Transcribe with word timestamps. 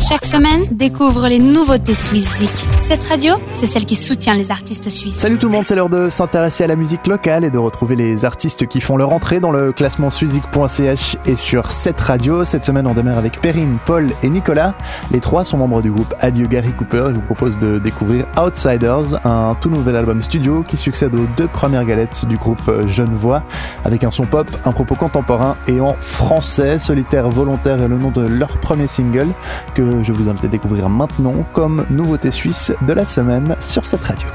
Chaque 0.00 0.24
semaine, 0.24 0.64
découvre 0.70 1.28
les 1.28 1.38
nouveautés 1.38 1.92
suisses 1.92 2.42
Cette 2.78 3.04
radio, 3.04 3.34
c'est 3.50 3.66
celle 3.66 3.84
qui 3.84 3.94
soutient 3.94 4.32
les 4.32 4.50
artistes 4.50 4.88
suisses. 4.88 5.16
Salut 5.16 5.36
tout 5.36 5.46
le 5.46 5.52
monde, 5.52 5.66
c'est 5.66 5.74
l'heure 5.74 5.90
de 5.90 6.08
s'intéresser 6.08 6.64
à 6.64 6.68
la 6.68 6.74
musique 6.74 7.06
locale 7.06 7.44
et 7.44 7.50
de 7.50 7.58
retrouver 7.58 7.96
les 7.96 8.24
artistes 8.24 8.66
qui 8.66 8.80
font 8.80 8.96
leur 8.96 9.12
entrée 9.12 9.40
dans 9.40 9.50
le 9.50 9.72
classement 9.72 10.08
suizik.ch 10.08 11.18
et 11.26 11.36
sur 11.36 11.70
cette 11.70 12.00
radio. 12.00 12.46
Cette 12.46 12.64
semaine, 12.64 12.86
on 12.86 12.94
démarre 12.94 13.18
avec 13.18 13.42
Perrine, 13.42 13.76
Paul 13.84 14.08
et 14.22 14.30
Nicolas. 14.30 14.74
Les 15.12 15.20
trois 15.20 15.44
sont 15.44 15.58
membres 15.58 15.82
du 15.82 15.90
groupe 15.90 16.14
Adieu 16.20 16.46
Gary 16.46 16.72
Cooper 16.72 17.08
je 17.10 17.16
vous 17.16 17.20
propose 17.20 17.58
de 17.58 17.78
découvrir 17.78 18.24
Outsiders, 18.42 19.24
un 19.26 19.54
tout 19.60 19.68
nouvel 19.68 19.96
album 19.96 20.22
studio 20.22 20.64
qui 20.66 20.78
succède 20.78 21.14
aux 21.14 21.26
deux 21.36 21.48
premières 21.48 21.84
galettes 21.84 22.24
du 22.26 22.38
groupe 22.38 22.70
Voix, 23.12 23.42
avec 23.84 24.04
un 24.04 24.10
son 24.10 24.24
pop, 24.24 24.50
un 24.64 24.72
propos 24.72 24.94
contemporain 24.94 25.56
et 25.68 25.80
en 25.80 25.94
français. 26.00 26.78
Solitaire 26.78 27.28
volontaire 27.28 27.82
est 27.82 27.88
le 27.88 27.98
nom 27.98 28.10
de 28.10 28.22
leur 28.22 28.58
premier 28.58 28.86
single 28.86 29.28
que 29.74 29.89
je 30.02 30.12
vous 30.12 30.28
invite 30.28 30.44
à 30.44 30.48
découvrir 30.48 30.88
maintenant 30.88 31.44
comme 31.52 31.84
nouveauté 31.90 32.30
suisse 32.30 32.72
de 32.86 32.92
la 32.92 33.04
semaine 33.04 33.56
sur 33.60 33.86
cette 33.86 34.02
radio. 34.02 34.28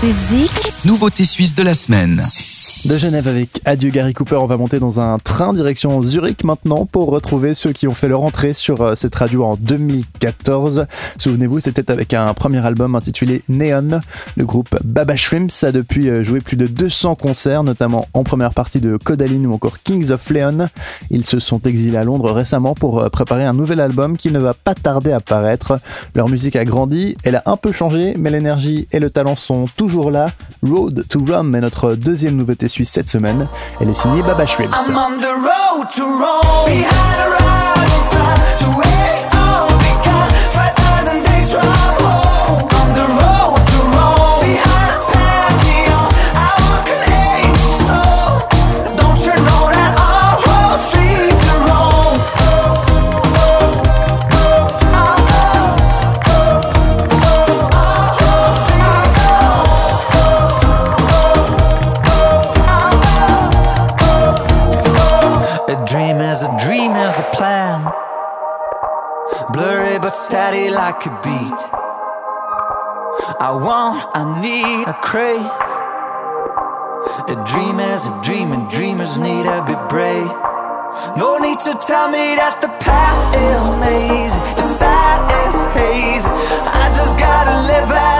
suis 0.00 0.12
Zik. 0.12 0.69
Nouveauté 0.86 1.26
suisse 1.26 1.54
de 1.54 1.62
la 1.62 1.74
semaine. 1.74 2.22
De 2.86 2.96
Genève 2.96 3.28
avec 3.28 3.60
Adieu 3.66 3.90
Gary 3.90 4.14
Cooper, 4.14 4.36
on 4.36 4.46
va 4.46 4.56
monter 4.56 4.78
dans 4.78 4.98
un 4.98 5.18
train 5.18 5.52
direction 5.52 6.00
Zurich 6.00 6.42
maintenant 6.42 6.86
pour 6.86 7.10
retrouver 7.10 7.54
ceux 7.54 7.72
qui 7.72 7.86
ont 7.86 7.92
fait 7.92 8.08
leur 8.08 8.22
entrée 8.22 8.54
sur 8.54 8.80
euh, 8.80 8.94
cette 8.94 9.14
radio 9.14 9.44
en 9.44 9.56
2014. 9.56 10.86
Souvenez-vous, 11.18 11.60
c'était 11.60 11.90
avec 11.90 12.14
un 12.14 12.32
premier 12.32 12.64
album 12.64 12.94
intitulé 12.94 13.42
Neon. 13.50 14.00
Le 14.38 14.46
groupe 14.46 14.74
Baba 14.82 15.16
Shrimps 15.16 15.62
a 15.64 15.70
depuis 15.70 16.08
euh, 16.08 16.24
joué 16.24 16.40
plus 16.40 16.56
de 16.56 16.66
200 16.66 17.14
concerts, 17.14 17.62
notamment 17.62 18.08
en 18.14 18.24
première 18.24 18.54
partie 18.54 18.80
de 18.80 18.96
Codaline 18.96 19.46
ou 19.46 19.52
encore 19.52 19.82
Kings 19.82 20.10
of 20.10 20.30
Leon. 20.30 20.68
Ils 21.10 21.26
se 21.26 21.40
sont 21.40 21.60
exilés 21.60 21.98
à 21.98 22.04
Londres 22.04 22.32
récemment 22.32 22.74
pour 22.74 23.00
euh, 23.00 23.10
préparer 23.10 23.44
un 23.44 23.52
nouvel 23.52 23.80
album 23.80 24.16
qui 24.16 24.30
ne 24.30 24.38
va 24.38 24.54
pas 24.54 24.74
tarder 24.74 25.12
à 25.12 25.20
paraître. 25.20 25.78
Leur 26.14 26.30
musique 26.30 26.56
a 26.56 26.64
grandi, 26.64 27.18
elle 27.22 27.36
a 27.36 27.42
un 27.44 27.58
peu 27.58 27.70
changé, 27.70 28.14
mais 28.16 28.30
l'énergie 28.30 28.88
et 28.92 28.98
le 28.98 29.10
talent 29.10 29.36
sont 29.36 29.66
toujours 29.76 30.10
là. 30.10 30.30
Road 30.62 31.04
to 31.08 31.20
Rome 31.26 31.54
est 31.54 31.60
notre 31.60 31.94
deuxième 31.94 32.36
nouveauté 32.36 32.68
suisse 32.68 32.90
cette 32.90 33.08
semaine. 33.08 33.48
Elle 33.80 33.88
est 33.88 33.94
signée 33.94 34.22
Baba 34.22 34.46
Shrimps. 34.46 34.90
Like 70.70 71.06
a 71.06 71.10
beat. 71.22 71.60
I 73.38 73.50
want, 73.52 74.04
I 74.14 74.22
need, 74.40 74.88
I 74.88 74.92
crave. 75.02 75.50
A 77.28 77.36
dream 77.44 77.80
is 77.80 78.06
a 78.06 78.20
dream, 78.22 78.52
and 78.52 78.68
dreamers 78.70 79.18
need 79.18 79.44
to 79.44 79.64
be 79.66 79.76
brave. 79.88 80.30
No 81.16 81.38
need 81.38 81.60
to 81.60 81.72
tell 81.86 82.10
me 82.10 82.34
that 82.36 82.60
the 82.60 82.68
path 82.82 83.22
is 83.48 83.64
mazy, 83.78 84.40
the 84.58 84.66
side 84.78 85.24
is 85.46 85.58
hazy. 85.74 86.28
I 86.28 86.92
just 86.94 87.18
gotta 87.18 87.56
live 87.70 87.90
and 87.90 88.19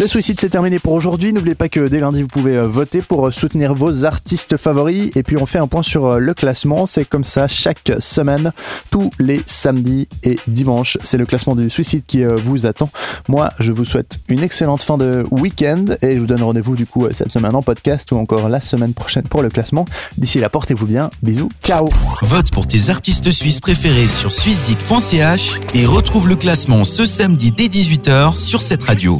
Le 0.00 0.06
suicide 0.06 0.40
c'est 0.40 0.48
terminé 0.48 0.78
pour 0.78 0.94
aujourd'hui. 0.94 1.34
N'oubliez 1.34 1.54
pas 1.54 1.68
que 1.68 1.86
dès 1.86 2.00
lundi 2.00 2.22
vous 2.22 2.28
pouvez 2.28 2.56
euh, 2.56 2.66
voter 2.66 3.02
pour 3.02 3.26
euh, 3.26 3.30
soutenir 3.30 3.74
vos 3.74 4.06
artistes 4.06 4.56
favoris. 4.56 5.14
Et 5.14 5.22
puis 5.22 5.36
on 5.36 5.44
fait 5.44 5.58
un 5.58 5.66
point 5.66 5.82
sur 5.82 6.06
euh, 6.06 6.18
le 6.18 6.32
classement. 6.32 6.86
C'est 6.86 7.04
comme 7.04 7.22
ça 7.22 7.48
chaque 7.48 7.92
semaine, 7.98 8.52
tous 8.90 9.10
les 9.18 9.42
samedis 9.44 10.08
et 10.22 10.38
dimanches. 10.46 10.96
C'est 11.02 11.18
le 11.18 11.26
classement 11.26 11.54
du 11.54 11.68
suicide 11.68 12.04
qui 12.06 12.24
vous 12.24 12.64
attend. 12.64 12.88
Moi, 13.28 13.50
je 13.60 13.72
vous 13.72 13.84
souhaite 13.84 14.20
une 14.28 14.42
excellente 14.42 14.82
fin 14.82 14.96
de 14.96 15.22
week-end 15.30 15.84
et 16.00 16.14
je 16.14 16.20
vous 16.20 16.26
donne 16.26 16.42
rendez-vous 16.42 16.76
du 16.76 16.86
coup 16.86 17.06
cette 17.12 17.30
semaine 17.30 17.54
en 17.54 17.60
podcast 17.60 18.10
ou 18.12 18.16
encore 18.16 18.48
la 18.48 18.62
semaine 18.62 18.94
prochaine 18.94 19.24
pour 19.24 19.42
le 19.42 19.50
classement. 19.50 19.84
D'ici 20.16 20.40
là, 20.40 20.48
portez-vous 20.48 20.86
bien. 20.86 21.10
Bisous. 21.22 21.50
Ciao. 21.62 21.90
Vote 22.22 22.50
pour 22.52 22.66
tes 22.66 22.88
artistes 22.88 23.30
suisses 23.30 23.60
préférés 23.60 24.06
sur 24.06 24.32
suizik.ch 24.32 25.60
et 25.74 25.84
retrouve 25.84 26.26
le 26.26 26.36
classement 26.36 26.84
ce 26.84 27.04
samedi 27.04 27.52
dès 27.52 27.66
18h 27.66 28.34
sur 28.34 28.62
cette 28.62 28.84
radio. 28.84 29.18